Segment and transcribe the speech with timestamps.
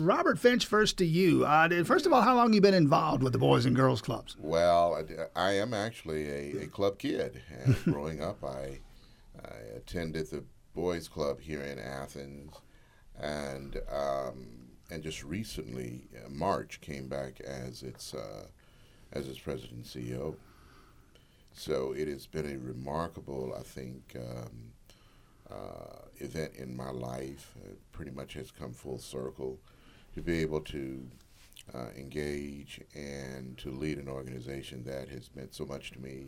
[0.00, 1.44] Robert Finch, first to you.
[1.44, 4.00] Uh, first of all, how long have you been involved with the Boys and Girls
[4.00, 4.36] Clubs?
[4.38, 7.42] Well, I am actually a, a club kid.
[7.50, 8.78] And growing up, I,
[9.44, 12.54] I, attended the Boys Club here in Athens,
[13.20, 18.46] and um, and just recently, uh, March came back as its uh,
[19.12, 20.36] as its president and CEO.
[21.54, 24.70] So it has been a remarkable, I think, um,
[25.50, 27.52] uh, event in my life.
[27.64, 29.58] It pretty much has come full circle
[30.14, 31.06] to be able to
[31.74, 36.26] uh, engage and to lead an organization that has meant so much to me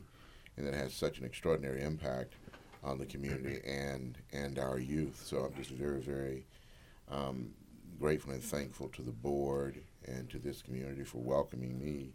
[0.56, 2.34] and that has such an extraordinary impact
[2.82, 5.22] on the community and and our youth.
[5.24, 6.44] So I'm just very, very
[7.10, 7.50] um,
[7.98, 12.12] grateful and thankful to the board and to this community for welcoming me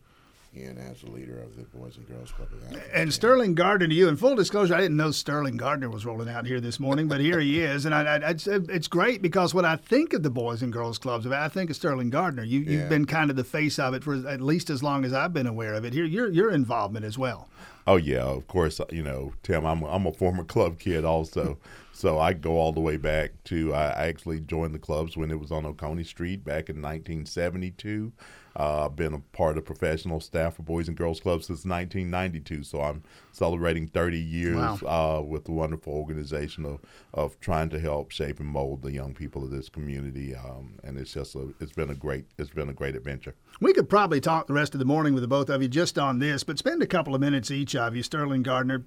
[0.55, 2.84] in as the leader of the Boys and Girls Club of Athens.
[2.94, 4.08] And Sterling Gardner to you.
[4.08, 7.20] In full disclosure, I didn't know Sterling Gardner was rolling out here this morning, but
[7.20, 7.86] here he is.
[7.86, 10.98] And I, I, it's, it's great because when I think of the Boys and Girls
[10.98, 12.44] Clubs, I think of Sterling Gardner.
[12.44, 12.88] You, have yeah.
[12.88, 15.48] been kind of the face of it for at least as long as I've been
[15.48, 15.94] aware of it.
[15.94, 17.50] Here, your your involvement as well.
[17.88, 18.81] Oh yeah, of course.
[18.92, 21.58] You know, Tim, I'm I'm a former club kid also,
[21.94, 25.39] so I go all the way back to I actually joined the clubs when it
[25.39, 28.11] was on Oconee Street back in 1972.
[28.58, 32.64] Uh, I've been a part of professional staff for Boys and Girls Club since 1992,
[32.64, 33.03] so I'm
[33.34, 35.17] celebrating 30 years wow.
[35.17, 36.80] uh, with the wonderful organization of,
[37.14, 40.33] of trying to help shape and mold the young people of this community.
[40.33, 43.36] Um, and it's just a, it's been a great it's been a great adventure.
[43.59, 45.98] We could probably talk the rest of the morning with the both of you just
[45.98, 48.03] on this, but spend a couple of minutes each of you.
[48.03, 48.83] Sterling Gardner,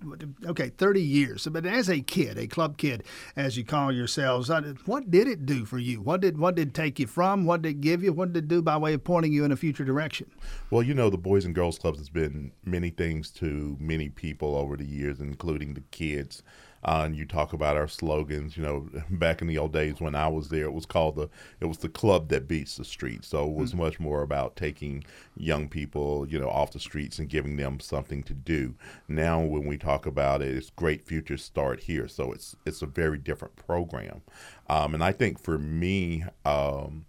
[0.47, 3.05] okay, 30 years, but as a kid, a club kid,
[3.37, 6.01] as you call yourselves, uh, what did it do for you?
[6.01, 7.45] What did what did it take you from?
[7.45, 8.13] What did it give you?
[8.13, 10.31] What did it do by way of pointing you in a future direction?
[10.71, 14.57] Well, you know, the Boys and Girls Clubs has been many things to many people
[14.57, 16.43] over the years, including the kids.
[16.85, 18.57] Uh, and you talk about our slogans.
[18.57, 21.29] You know, back in the old days when I was there, it was called the
[21.61, 23.25] it was the club that beats the street.
[23.25, 23.81] So it was mm-hmm.
[23.81, 25.05] much more about taking
[25.37, 28.75] young people, you know, off the streets and giving them something to do.
[29.09, 32.09] Now, when we talk about it, it's great futures start here.
[32.09, 34.23] So it's it's a very different program.
[34.69, 36.25] Um, and I think for me.
[36.45, 37.07] Um,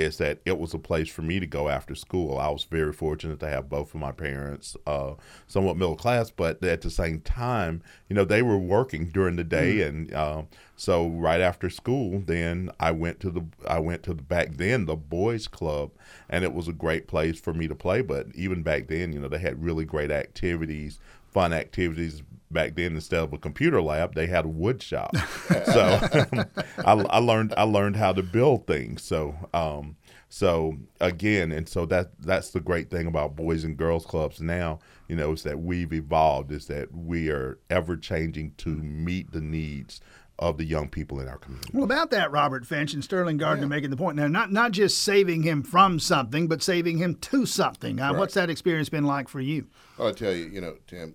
[0.00, 2.38] is that it was a place for me to go after school.
[2.38, 5.14] I was very fortunate to have both of my parents uh,
[5.46, 9.44] somewhat middle class, but at the same time, you know, they were working during the
[9.44, 10.42] day, mm and uh,
[10.76, 14.86] so right after school, then I went to the I went to the back then
[14.86, 15.90] the boys club,
[16.28, 18.00] and it was a great place for me to play.
[18.00, 20.98] But even back then, you know, they had really great activities,
[21.32, 25.16] fun activities back then instead of a computer lab they had a wood shop
[25.66, 25.98] so
[26.84, 29.96] I, I, learned i learned how to build things so um,
[30.28, 34.80] so again and so that that's the great thing about boys and girls clubs now
[35.08, 39.40] you know is that we've evolved is that we are ever changing to meet the
[39.40, 40.00] needs
[40.40, 41.70] of the young people in our community.
[41.74, 43.68] Well, about that, Robert Finch and Sterling Gardner yeah.
[43.68, 47.44] making the point now, not not just saving him from something, but saving him to
[47.44, 48.00] something.
[48.00, 48.18] Uh, right.
[48.18, 49.66] What's that experience been like for you?
[49.98, 51.14] Well, I'll tell you, you know, Tim,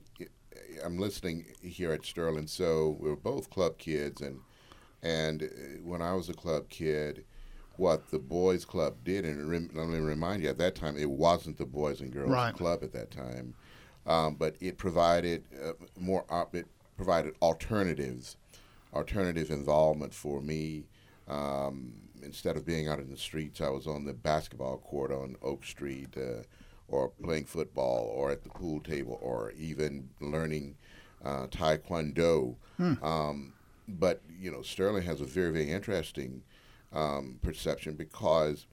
[0.84, 2.47] I'm listening here at Sterling.
[2.47, 4.40] So we are both club kids, and
[5.03, 5.47] and uh,
[5.84, 7.25] when I was a club kid,
[7.78, 11.58] what the boys club did, and let me remind you, at that time it wasn't
[11.58, 12.56] the boys and girls right.
[12.56, 13.53] club at that time,
[14.06, 16.25] um, but it provided uh, more.
[16.30, 18.38] Op- it provided alternatives,
[18.94, 20.86] alternative involvement for me.
[21.28, 25.36] Um, instead of being out in the streets, I was on the basketball court on
[25.42, 26.16] Oak Street.
[26.18, 26.44] Uh,
[26.88, 30.75] or playing football or at the pool table or even learning
[31.23, 32.56] uh, taekwondo.
[32.78, 33.03] Hmm.
[33.03, 33.53] Um,
[33.88, 36.44] but you know, Sterling has a very very interesting
[36.94, 38.66] um, perception because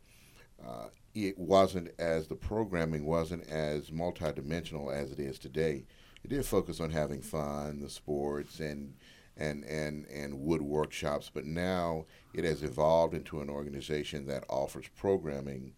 [0.64, 5.84] uh, it wasn't as the programming wasn't as multidimensional as it is today.
[6.24, 8.94] It did focus on having fun, the sports, and
[9.36, 14.88] and and and wood workshops, but now it has evolved into an organization that offers
[14.96, 15.72] programming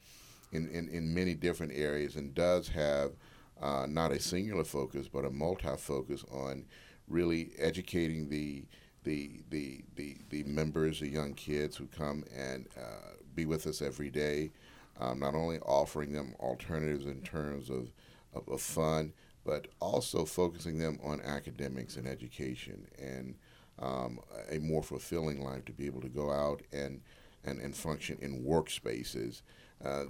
[0.54, 3.12] in, in, in many different areas and does have
[3.60, 6.64] uh, not a singular focus but a multi focus on
[7.08, 8.64] really educating the
[9.04, 13.82] the, the, the, the members, the young kids who come and uh, be with us
[13.82, 14.50] every day,
[14.98, 17.92] um, not only offering them alternatives in terms of,
[18.34, 19.12] of, of, fun,
[19.44, 23.34] but also focusing them on academics and education and
[23.78, 24.18] um,
[24.50, 27.00] a more fulfilling life to be able to go out and,
[27.44, 29.42] and, and function in workspaces.
[29.84, 30.04] Uh,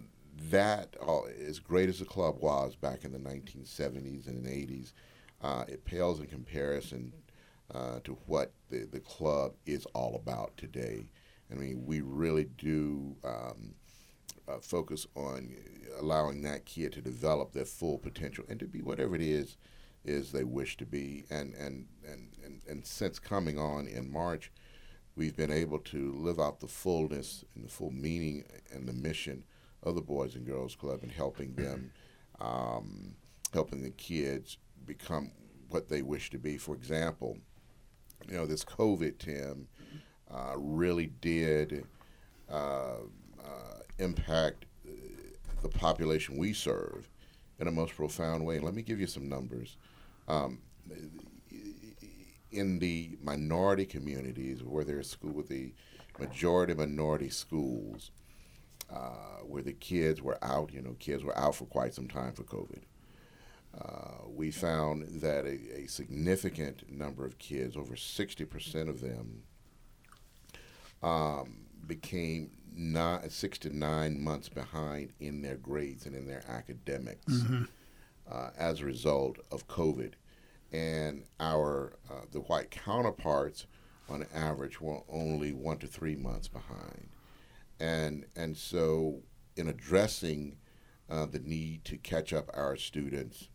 [0.51, 4.93] that, uh, as great as the club was back in the 1970s and 80s,
[5.43, 7.13] uh, it pales in comparison
[7.73, 11.09] uh, to what the, the club is all about today.
[11.51, 13.75] I mean, we really do um,
[14.49, 15.55] uh, focus on
[15.99, 19.57] allowing that kid to develop their full potential and to be whatever it is
[20.05, 21.25] is they wish to be.
[21.31, 24.51] And and and and, and since coming on in March,
[25.17, 29.45] we've been able to live out the fullness and the full meaning and the mission
[29.85, 31.93] of the Boys and Girls Club and helping them,
[32.41, 33.15] um,
[33.53, 35.31] helping the kids become
[35.69, 36.57] what they wish to be.
[36.57, 37.39] For example,
[38.29, 39.69] you know, this COVID, Tim,
[40.31, 41.87] uh, really did
[42.51, 42.97] uh,
[43.39, 44.91] uh, impact uh,
[45.63, 47.09] the population we serve
[47.59, 48.57] in a most profound way.
[48.57, 49.77] And let me give you some numbers.
[50.27, 50.59] Um,
[52.51, 55.73] in the minority communities where there's school with the
[56.19, 58.13] majority minority schools,
[58.93, 62.33] uh, where the kids were out, you know, kids were out for quite some time
[62.33, 62.83] for COVID.
[63.81, 69.43] Uh, we found that a, a, significant number of kids, over 60% of them,
[71.03, 77.33] um, became not, six to nine months behind in their grades and in their academics
[77.33, 77.65] mm-hmm.
[78.31, 80.13] uh, as a result of COVID.
[80.73, 83.67] And our uh, the white counterparts,
[84.09, 87.09] on average, were only one to three months behind.
[87.81, 89.23] And and so,
[89.57, 90.57] in addressing
[91.11, 93.49] uh, the need to catch up our students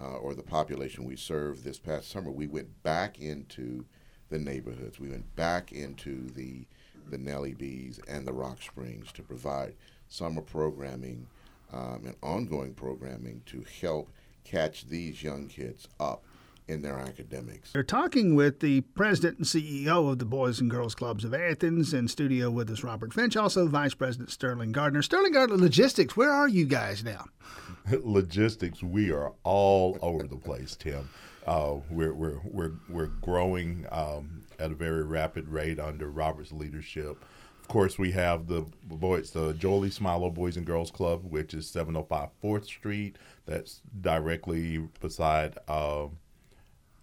[0.00, 3.84] uh, or the population we serve this past summer, we went back into
[4.28, 4.98] the neighborhoods.
[4.98, 6.66] We went back into the
[7.10, 9.74] the Nellie B's and the Rock Springs to provide
[10.08, 11.26] summer programming
[11.72, 14.10] um, and ongoing programming to help
[14.44, 16.24] catch these young kids up
[16.68, 17.72] in their academics.
[17.74, 21.92] We're talking with the president and CEO of the Boys and Girls Clubs of Athens.
[21.92, 25.02] In studio with us, Robert Finch, also Vice President Sterling Gardner.
[25.02, 27.26] Sterling Gardner, logistics, where are you guys now?
[28.02, 31.08] logistics, we are all over the place, Tim.
[31.46, 37.24] Uh, we're, we're, we're, we're growing um, at a very rapid rate under Robert's leadership.
[37.60, 41.68] Of course, we have the boys, the Jolie Smilo Boys and Girls Club, which is
[41.68, 43.16] 705 4th Street.
[43.46, 46.08] That's directly beside uh,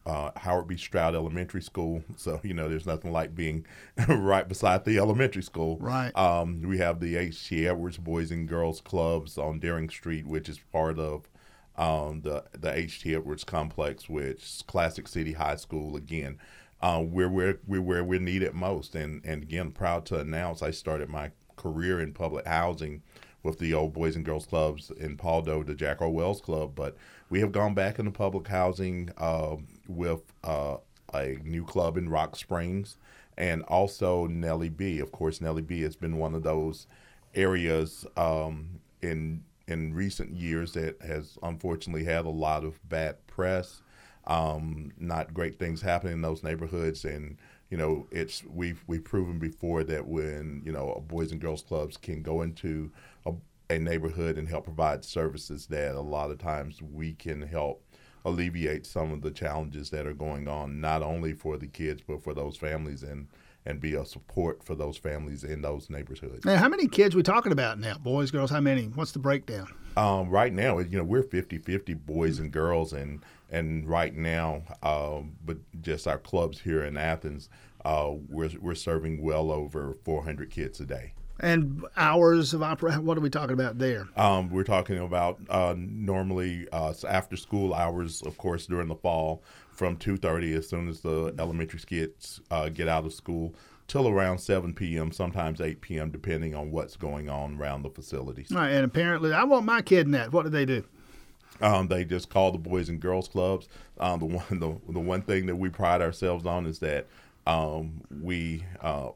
[0.06, 0.78] uh, Howard B.
[0.78, 2.04] Stroud Elementary School.
[2.16, 3.66] So, you know, there's nothing like being
[4.07, 5.78] right beside the elementary school.
[5.80, 6.16] Right.
[6.18, 7.68] Um, we have the H.T.
[7.68, 11.30] Edwards Boys and Girls Clubs on Dearing Street, which is part of
[11.78, 13.16] um, the the H.T.
[13.16, 15.96] Edwards complex, which is Classic City High School.
[15.96, 16.38] Again,
[16.81, 20.72] uh, we're where we're where we're needed most, and and again, proud to announce I
[20.72, 23.02] started my career in public housing
[23.44, 26.10] with the old Boys and Girls Clubs in Paul Paldo, the Jack O.
[26.10, 26.98] Wells Club, but
[27.30, 29.56] we have gone back into public housing uh,
[29.90, 30.78] with uh,
[31.14, 32.98] a new club in Rock Springs
[33.38, 35.00] and also Nellie B.
[35.00, 35.82] Of course, Nellie B.
[35.82, 36.88] has been one of those
[37.34, 43.82] areas um, in in recent years that has unfortunately had a lot of bad press.
[44.26, 47.38] Um, not great things happening in those neighborhoods, and
[47.70, 51.98] you know it's we've we've proven before that when you know boys and girls clubs
[51.98, 52.92] can go into
[53.26, 53.34] a,
[53.70, 57.82] a neighborhood and help provide services that a lot of times we can help
[58.25, 62.24] alleviate some of the challenges that are going on not only for the kids but
[62.24, 63.27] for those families and
[63.66, 66.45] and be a support for those families in those neighborhoods.
[66.45, 67.98] Now, how many kids we talking about now?
[67.98, 68.86] Boys, girls, how many?
[68.86, 69.68] What's the breakdown?
[69.98, 75.36] Um, right now, you know, we're 50-50 boys and girls, and and right now, um,
[75.45, 77.50] but just our clubs here in Athens,
[77.86, 81.13] uh, we're we're serving well over 400 kids a day.
[81.40, 84.08] And hours of opera, what are we talking about there?
[84.16, 89.44] Um, we're talking about uh, normally uh, after school hours, of course, during the fall
[89.72, 93.56] from 2.30 as soon as the elementary kids uh, get out of school
[93.88, 98.52] till around 7 p.m., sometimes 8 p.m., depending on what's going on around the facilities.
[98.52, 100.31] All right, and apparently, I want my kid in that.
[100.31, 100.84] What do they do?
[101.62, 103.68] Um, they just call the Boys and Girls Clubs.
[104.00, 107.08] Um, the one the, the one thing that we pride ourselves on is that
[107.48, 109.10] um, we uh,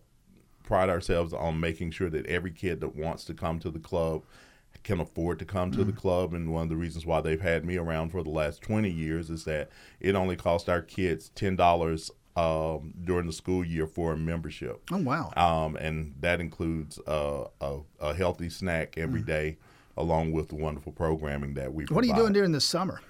[0.63, 4.23] pride ourselves on making sure that every kid that wants to come to the club
[4.83, 5.87] can afford to come to mm-hmm.
[5.87, 6.33] the club.
[6.33, 9.29] And one of the reasons why they've had me around for the last 20 years
[9.29, 14.17] is that it only costs our kids $10 um, during the school year for a
[14.17, 14.81] membership.
[14.91, 15.31] Oh, wow.
[15.37, 19.29] Um, and that includes uh, a, a, healthy snack every mm-hmm.
[19.29, 19.57] day,
[19.95, 22.03] along with the wonderful programming that we What provide.
[22.03, 23.01] are you doing during the summer?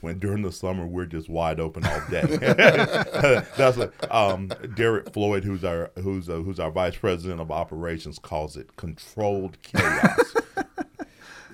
[0.00, 2.22] When during the summer we're just wide open all day.
[3.56, 8.18] That's what um, Derek Floyd, who's our who's uh, who's our vice president of operations,
[8.18, 10.36] calls it controlled chaos.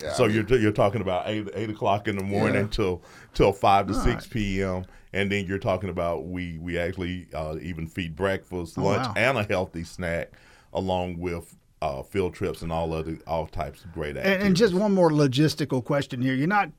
[0.02, 2.70] yeah, so I mean, you're you're talking about eight eight o'clock in the morning yeah.
[2.70, 4.30] till till five to all six right.
[4.30, 4.84] p.m.
[5.12, 9.14] And then you're talking about we we actually uh, even feed breakfast, oh, lunch, wow.
[9.16, 10.32] and a healthy snack,
[10.72, 14.34] along with uh, field trips and all other all types of great activities.
[14.34, 16.70] And, and, just one more logistical question here: You're not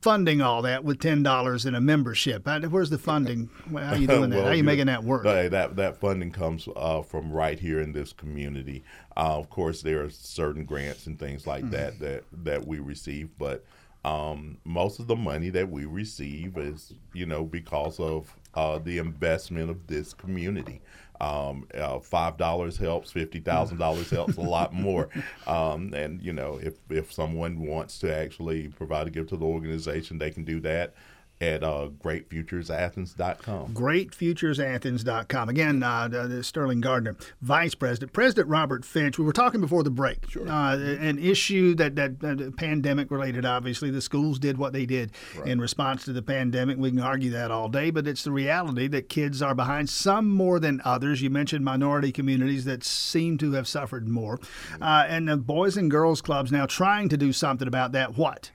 [0.00, 2.46] funding all that with ten dollars in a membership?
[2.46, 3.50] where's the funding?
[3.72, 4.42] How are you doing that?
[4.42, 5.24] How are you making that work?
[5.24, 8.84] that that funding comes uh, from right here in this community.
[9.16, 11.72] Uh, of course, there are certain grants and things like mm-hmm.
[11.72, 13.64] that that that we receive, but
[14.04, 18.98] um, most of the money that we receive is you know because of uh, the
[18.98, 20.80] investment of this community.
[21.20, 23.12] Um, uh, Five dollars helps.
[23.12, 25.08] Fifty thousand dollars helps a lot more.
[25.46, 29.46] Um, and you know, if if someone wants to actually provide a gift to the
[29.46, 30.94] organization, they can do that
[31.40, 33.74] at uh, greatfuturesathens.com.
[33.74, 35.48] Greatfuturesathens.com.
[35.48, 38.12] Again, uh, Sterling Gardner, Vice President.
[38.12, 40.28] President Robert Finch, we were talking before the break.
[40.30, 40.48] Sure.
[40.48, 43.90] Uh, an issue that, that uh, pandemic related, obviously.
[43.90, 45.48] The schools did what they did Right.
[45.48, 46.78] in response to the pandemic.
[46.78, 50.28] We can argue that all day, but it's the reality that kids are behind, some
[50.28, 51.20] more than others.
[51.22, 54.40] You mentioned minority communities that seem to have suffered more.
[54.80, 58.16] Uh, and the Boys and Girls Clubs now trying to do something about that.
[58.16, 58.50] What?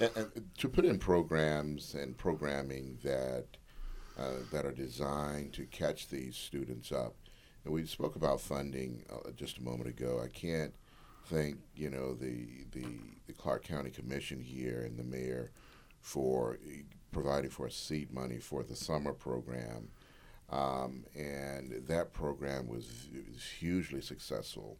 [0.00, 3.46] And, and to put in programs and programming that
[4.18, 7.14] uh, that are designed to catch these students up.
[7.64, 10.20] And we spoke about funding uh, just a moment ago.
[10.24, 10.74] I can't
[11.26, 12.86] thank you know the, the
[13.26, 15.52] the Clarke County Commission here and the mayor
[16.00, 16.58] for
[17.12, 19.88] providing for seed money for the summer program.
[20.50, 24.78] Um, and that program was, was hugely successful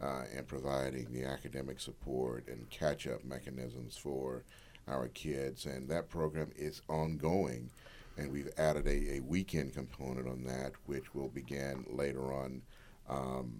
[0.00, 4.44] uh, in providing the academic support and catch up mechanisms for
[4.88, 5.66] our kids.
[5.66, 7.70] And that program is ongoing.
[8.16, 12.62] And we've added a, a weekend component on that, which will begin later on,
[13.08, 13.54] um,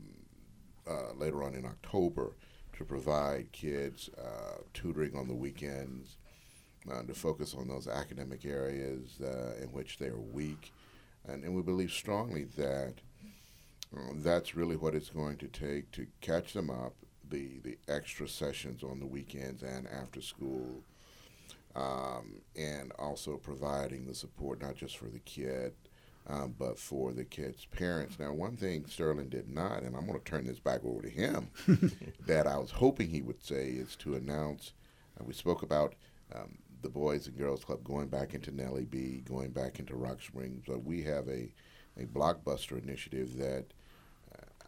[0.88, 2.32] uh, later on in October,
[2.76, 6.16] to provide kids uh, tutoring on the weekends,
[6.92, 10.72] uh, to focus on those academic areas uh, in which they are weak.
[11.26, 12.94] And, and we believe strongly that
[13.96, 16.94] um, that's really what it's going to take to catch them up.
[17.28, 20.82] The the extra sessions on the weekends and after school,
[21.74, 25.72] um, and also providing the support not just for the kid,
[26.26, 28.18] um, but for the kid's parents.
[28.18, 31.08] Now, one thing Sterling did not, and I'm going to turn this back over to
[31.08, 31.48] him,
[32.26, 34.72] that I was hoping he would say is to announce.
[35.18, 35.94] Uh, we spoke about.
[36.34, 40.20] Um, the Boys and Girls Club going back into Nellie B, going back into Rock
[40.20, 41.50] Springs, but we have a,
[41.98, 43.64] a blockbuster initiative that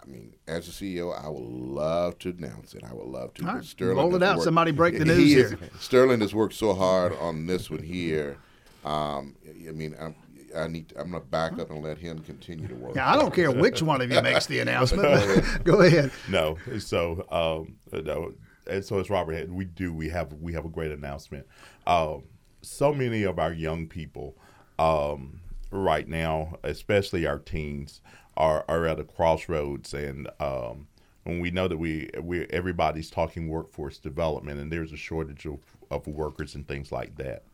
[0.06, 2.84] I mean, as a CEO, I would love to announce it.
[2.84, 3.46] I would love to.
[3.48, 4.36] All right, Sterling roll it has out.
[4.36, 5.58] worked- Somebody break the news is- here.
[5.80, 8.36] Sterling has worked so hard on this one here.
[8.84, 9.34] Um,
[9.68, 10.14] I mean, I'm,
[10.56, 10.92] I need.
[10.96, 12.94] I'm going to back up and let him continue to work.
[12.94, 15.64] Yeah, I don't care which one of you makes the announcement.
[15.64, 16.12] Go ahead.
[16.28, 18.32] No, so um, no,
[18.68, 21.46] and so as Robert had, we do we have we have a great announcement.
[21.86, 22.22] Um,
[22.62, 24.36] so many of our young people
[24.78, 25.40] um,
[25.72, 28.00] right now, especially our teens,
[28.36, 30.86] are are at a crossroads, and um,
[31.24, 35.58] when we know that we we everybody's talking workforce development, and there's a shortage of,
[35.90, 37.44] of workers and things like that.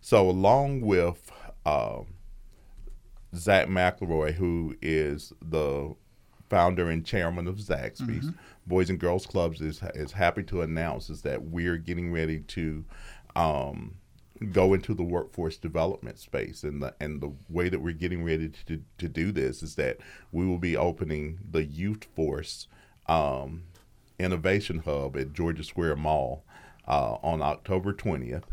[0.00, 1.30] So along with
[1.64, 2.06] um,
[3.34, 5.94] Zach McLeroy, who is the
[6.50, 8.26] founder and chairman of Zaxby's
[8.66, 12.84] Boys and Girls Clubs, is is happy to announce is that we're getting ready to
[13.34, 13.94] um,
[14.42, 18.50] go into the workforce development space, and the and the way that we're getting ready
[18.66, 19.98] to to do this is that
[20.32, 22.68] we will be opening the Youth Force
[23.06, 23.64] um,
[24.18, 26.44] Innovation Hub at Georgia Square Mall
[26.86, 28.46] uh, on October twentieth.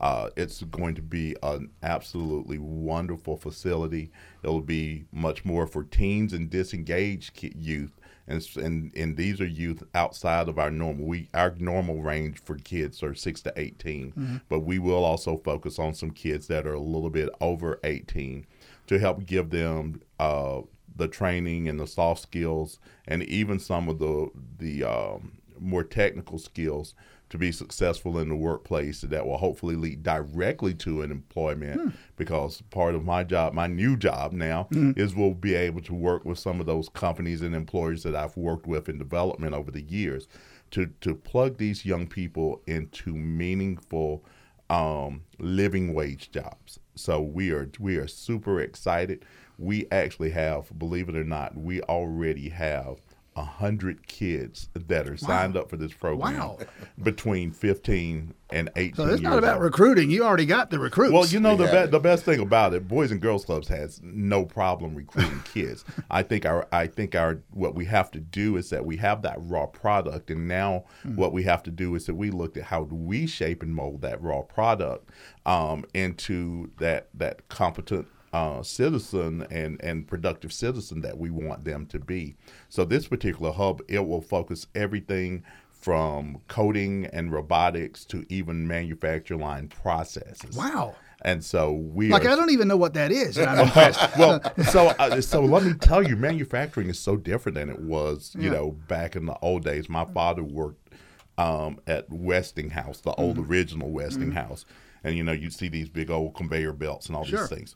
[0.00, 4.10] Uh, it's going to be an absolutely wonderful facility.
[4.42, 7.99] It'll be much more for teens and disengaged youth,
[8.30, 11.06] and, and and these are youth outside of our normal.
[11.06, 14.12] We our normal range for kids are six to 18
[14.48, 18.46] but we will also focus on some kids that are a little bit over eighteen
[18.86, 20.60] to help give them uh,
[20.96, 26.38] the training and the soft skills, and even some of the the um, more technical
[26.38, 26.94] skills
[27.30, 32.60] to be successful in the workplace that will hopefully lead directly to an employment because
[32.70, 36.38] part of my job my new job now is we'll be able to work with
[36.38, 40.28] some of those companies and employers that I've worked with in development over the years
[40.72, 44.24] to to plug these young people into meaningful
[44.68, 46.78] um, living wage jobs.
[46.94, 49.24] So we are we are super excited.
[49.58, 53.00] We actually have, believe it or not, we already have
[53.40, 56.58] a hundred kids that are signed up for this program Wow.
[57.02, 58.96] between fifteen and eighteen.
[58.96, 59.62] So it's not about old.
[59.64, 60.10] recruiting.
[60.10, 61.12] You already got the recruits.
[61.12, 64.00] Well, you know the be- the best thing about it, Boys and Girls Clubs has
[64.02, 65.84] no problem recruiting kids.
[66.10, 69.22] I think our I think our what we have to do is that we have
[69.22, 71.16] that raw product, and now Hmm.
[71.16, 73.74] what we have to do is that we looked at how do we shape and
[73.74, 75.08] mold that raw product
[75.46, 78.06] um, into that that competent.
[78.32, 82.36] Uh, citizen and and productive citizen that we want them to be.
[82.68, 89.36] So this particular hub, it will focus everything from coding and robotics to even manufacture
[89.36, 90.54] line processes.
[90.56, 90.94] wow.
[91.22, 92.28] And so we Like are.
[92.30, 93.36] I don't even know what that is.
[93.36, 94.00] and I'm impressed.
[94.16, 98.32] well, so uh, so let me tell you, manufacturing is so different than it was,
[98.38, 98.50] you Yeah.
[98.52, 99.88] know, back in the old days.
[99.88, 100.94] My father worked
[101.36, 103.50] um, at Westinghouse, the old Mm-hmm.
[103.50, 104.64] original Westinghouse,
[105.02, 107.40] and you know, you see these big old conveyor belts and all Sure.
[107.40, 107.74] these things.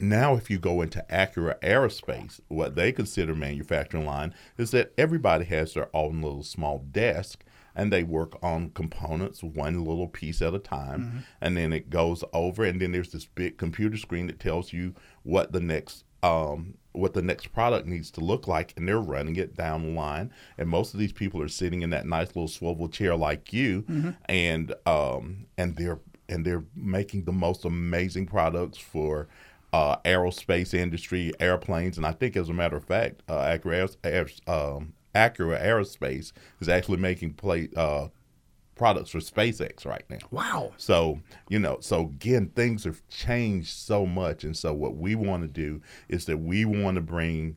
[0.00, 5.44] Now if you go into Acura Aerospace, what they consider manufacturing line is that everybody
[5.46, 7.42] has their own little small desk
[7.74, 11.18] and they work on components one little piece at a time Mm-hmm.
[11.42, 14.94] and then it goes over and then there's this big computer screen that tells you
[15.24, 19.36] what the next um, what the next product needs to look like and they're running
[19.36, 22.48] it down the line and most of these people are sitting in that nice little
[22.48, 24.10] swivel chair like you Mm-hmm.
[24.28, 29.28] and um, and they're and they're making the most amazing products for
[29.72, 34.52] uh, aerospace industry, airplanes, and I think, as a matter of fact, uh, Acura, Aer-
[34.52, 38.08] um, Acura Aerospace is actually making play, uh,
[38.76, 40.18] products for SpaceX right now.
[40.30, 40.72] Wow.
[40.76, 44.44] So, you know, so again, things have changed so much.
[44.44, 47.56] And so, what we want to do is that we want to bring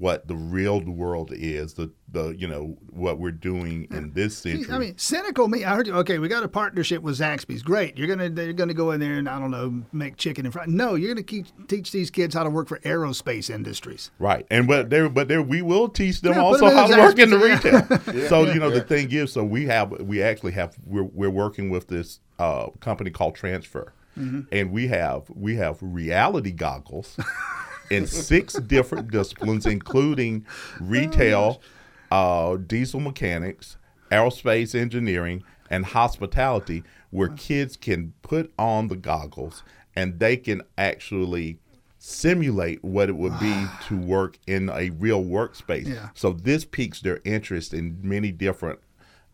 [0.00, 4.74] what the real world is, the, the you know, what we're doing in this century.
[4.74, 5.62] I mean, cynical me.
[5.62, 5.94] I heard you.
[5.96, 7.62] Okay, we got a partnership with Zaxby's.
[7.62, 7.98] Great.
[7.98, 10.64] You're gonna they're gonna go in there and I don't know make chicken and fry.
[10.66, 14.10] No, you're gonna keep, teach these kids how to work for aerospace industries.
[14.18, 16.96] Right, and but there, but there, we will teach them Yeah, also them how to
[16.96, 18.28] work in the Zaxby's, retail.
[18.28, 21.68] so you know the thing is, so we have, we actually have, we're we're working
[21.68, 24.40] with this uh, company called Transfr, Mm-hmm.
[24.50, 27.16] and we have we have reality goggles
[27.90, 30.46] in six different disciplines, including
[30.80, 31.60] retail,
[32.10, 33.76] uh, diesel mechanics,
[34.10, 39.62] aerospace engineering, and hospitality, where kids can put on the goggles
[39.96, 41.58] and they can actually
[41.98, 45.86] simulate what it would be to work in a real workspace.
[45.86, 46.08] Yeah.
[46.14, 48.78] So this piques their interest in many different